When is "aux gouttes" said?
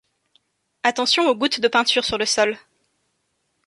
1.29-1.59